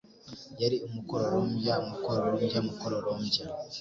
[0.61, 3.43] yari umukororombya, umukororombya, umukororombya!